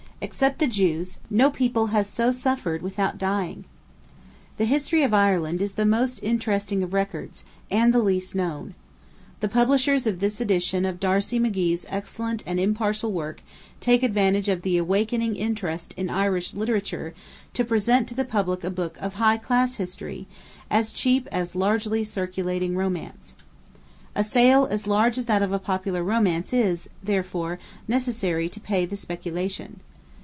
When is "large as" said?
24.85-25.25